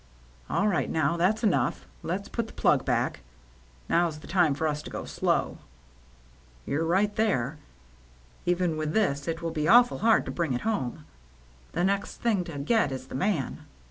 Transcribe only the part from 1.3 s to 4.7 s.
enough. Let's put the plug back. Now's the time for